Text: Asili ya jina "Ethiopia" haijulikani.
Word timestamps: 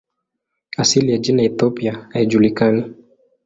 Asili 0.77 1.11
ya 1.11 1.17
jina 1.17 1.43
"Ethiopia" 1.43 2.07
haijulikani. 2.13 2.93